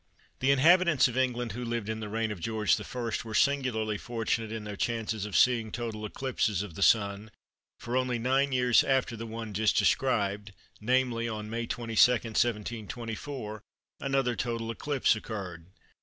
[0.39, 2.97] The inhabitants of England who lived in the reign of George I.
[3.23, 7.29] were singularly fortunate in their chances of seeing total eclipses of the Sun,
[7.77, 13.61] for only nine years after the one just described, namely, on May 22, 1724,
[13.99, 15.67] another total eclipse occurred.